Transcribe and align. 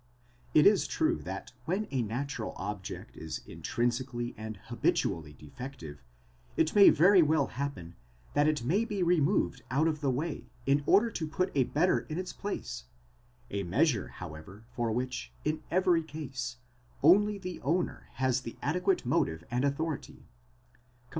* 0.29 0.53
It 0.55 0.65
is 0.65 0.87
true 0.87 1.17
that 1.21 1.51
when 1.65 1.87
a 1.91 2.01
natural 2.01 2.55
object 2.57 3.15
is 3.15 3.41
intrinsically 3.45 4.33
and 4.35 4.57
habitually 4.69 5.33
defective, 5.33 6.03
it 6.57 6.73
may 6.73 6.89
very 6.89 7.21
well 7.21 7.45
happen, 7.49 7.93
that 8.33 8.47
it 8.47 8.63
may 8.63 8.83
be 8.83 9.03
removed 9.03 9.61
out 9.69 9.87
of 9.87 10.01
the 10.01 10.09
way, 10.09 10.49
in 10.65 10.81
order 10.87 11.11
to 11.11 11.27
put 11.27 11.51
a 11.53 11.65
better 11.65 11.99
in 11.99 12.17
its 12.17 12.33
place; 12.33 12.85
a 13.51 13.61
measure, 13.61 14.07
however, 14.07 14.65
for 14.71 14.91
which, 14.91 15.31
in 15.45 15.61
every 15.69 16.01
case, 16.01 16.57
only 17.03 17.37
the 17.37 17.61
owner 17.61 18.07
has 18.13 18.41
the 18.41 18.57
adequate 18.59 19.05
motive 19.05 19.43
and 19.51 19.63
authority 19.63 20.13
(comp. 20.13 20.29